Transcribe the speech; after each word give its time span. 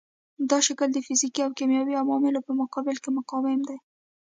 دا 0.49 0.57
شکل 0.67 0.89
د 0.93 0.97
فزیکي 1.05 1.41
او 1.43 1.51
کیمیاوي 1.57 1.95
عواملو 2.03 2.45
په 2.47 2.51
مقابل 2.61 2.95
کې 3.03 3.09
مقاوم 3.17 3.61
دی. 3.69 3.77